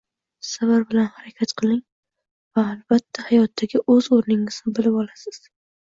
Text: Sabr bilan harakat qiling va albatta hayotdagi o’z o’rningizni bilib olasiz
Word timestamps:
Sabr 0.51 0.85
bilan 0.93 1.09
harakat 1.17 1.53
qiling 1.61 1.83
va 2.59 2.65
albatta 2.71 3.27
hayotdagi 3.27 3.85
o’z 3.97 4.11
o’rningizni 4.19 4.79
bilib 4.81 4.99
olasiz 5.03 5.43